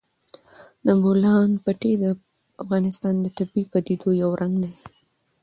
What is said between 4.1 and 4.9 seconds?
یو رنګ دی.